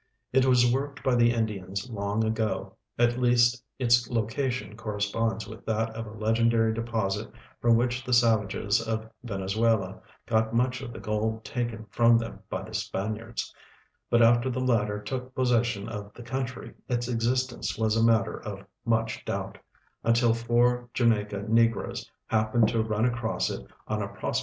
[0.33, 5.91] It was Avorked Ijy the Indians long ago; at least its location corresponds Avith that
[5.91, 7.31] of a legendary de})Osit
[7.61, 12.63] fi'om Avhich the saA'ages of Venezuela got much of the gold taken from them by
[12.63, 13.53] the S])aniards,
[14.11, 18.41] hut after the latter took possession of the coun try its existence AA'as a matter
[18.41, 19.59] of much doubt,
[20.03, 24.39] until four Jamaica negroes hajq)ened to run across it on a prospecting tour.